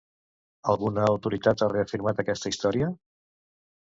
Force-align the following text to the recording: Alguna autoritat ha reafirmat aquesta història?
Alguna 0.71 1.03
autoritat 1.09 1.61
ha 1.65 1.69
reafirmat 1.73 2.21
aquesta 2.25 2.53
història? 2.53 2.89